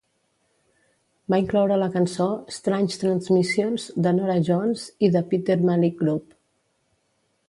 Va 1.33 1.37
incloure 1.41 1.75
la 1.81 1.89
cançó 1.95 2.25
"Strange 2.57 2.97
Transmissions" 3.03 3.85
de 4.07 4.15
Norah 4.21 4.41
Jones 4.49 4.87
i 5.09 5.11
The 5.17 5.23
Peter 5.35 5.57
Malick 5.71 6.01
Group. 6.05 6.35